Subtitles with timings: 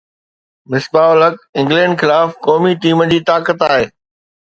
[0.69, 3.85] مصباح الحق انگلينڊ خلاف قومي ٽيم جي طاقت آهي